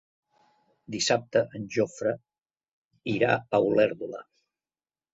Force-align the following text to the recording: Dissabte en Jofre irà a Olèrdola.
Dissabte 0.95 1.43
en 1.59 1.69
Jofre 1.77 2.15
irà 3.17 3.39
a 3.61 3.65
Olèrdola. 3.71 4.29